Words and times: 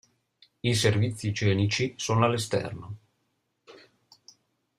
I 0.63 0.73
servizi 0.73 1.27
igienici 1.27 1.93
sono 1.95 2.25
all'esterno. 2.25 2.97